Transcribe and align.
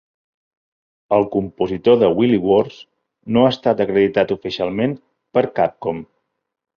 El 1.17 1.25
compositor 1.35 1.99
de 2.03 2.07
"Wily 2.21 2.39
Wars" 2.45 2.77
no 3.35 3.43
ha 3.45 3.51
estat 3.57 3.83
acreditat 3.85 4.33
oficialment 4.37 4.97
per 5.39 5.45
Capcom. 5.61 6.01